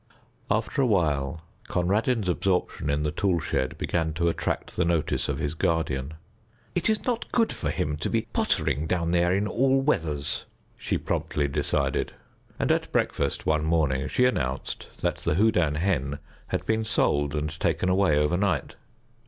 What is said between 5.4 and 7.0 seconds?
guardian. "It